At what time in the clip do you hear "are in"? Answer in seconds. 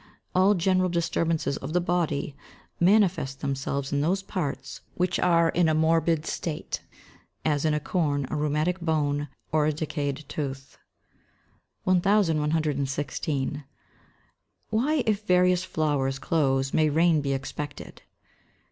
5.19-5.69